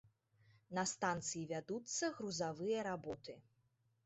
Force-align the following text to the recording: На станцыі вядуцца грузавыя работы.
На 0.77 0.85
станцыі 0.91 1.43
вядуцца 1.51 2.09
грузавыя 2.17 2.79
работы. 2.89 3.39